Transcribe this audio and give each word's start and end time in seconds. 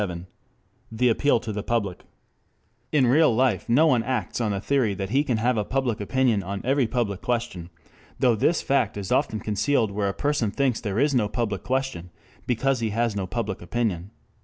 CHAPTER 0.01 0.13
XXVII 0.13 0.25
THE 0.93 1.09
APPEAL 1.09 1.39
TO 1.41 1.51
THE 1.53 1.61
PUBLIC 1.61 1.97
1 1.99 2.05
IN 2.91 3.05
real 3.11 3.35
life 3.35 3.69
no 3.69 3.85
one 3.85 4.01
acts 4.01 4.41
on 4.41 4.49
the 4.49 4.59
theory 4.59 4.95
that 4.95 5.11
he 5.11 5.23
can 5.23 5.37
have 5.37 5.57
a 5.57 5.63
public 5.63 6.01
opinion 6.01 6.41
on 6.41 6.61
every 6.63 6.87
public 6.87 7.21
question, 7.21 7.69
though 8.17 8.33
this 8.35 8.63
fact 8.63 8.97
is 8.97 9.11
often 9.11 9.39
concealed 9.39 9.91
where 9.91 10.09
a 10.09 10.13
person 10.13 10.49
thinks 10.49 10.81
there 10.81 10.97
is 10.97 11.13
no 11.13 11.27
public 11.29 11.61
question 11.61 12.09
because 12.47 12.79
he 12.79 12.89
has 12.89 13.15
no 13.15 13.27
public 13.27 13.61
opinion. 13.61 14.09